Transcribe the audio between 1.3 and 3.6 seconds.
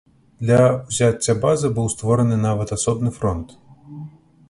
базы быў створаны нават асобны фронт.